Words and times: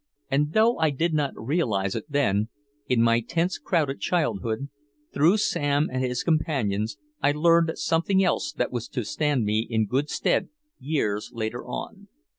And 0.31 0.53
though 0.53 0.79
I 0.79 0.89
did 0.89 1.13
not 1.13 1.33
realize 1.35 1.93
it 1.93 2.11
then, 2.11 2.49
in 2.87 3.03
my 3.03 3.19
tense 3.19 3.59
crowded 3.59 3.99
childhood, 3.99 4.69
through 5.13 5.37
Sam 5.37 5.89
and 5.93 6.03
his 6.03 6.23
companions 6.23 6.97
I 7.21 7.33
learned 7.33 7.73
something 7.77 8.23
else 8.23 8.51
that 8.53 8.71
was 8.71 8.87
to 8.87 9.03
stand 9.05 9.45
me 9.45 9.67
in 9.69 9.85
good 9.85 10.09
stead 10.09 10.49
years 10.79 11.29
later 11.31 11.63
on. 11.67 12.07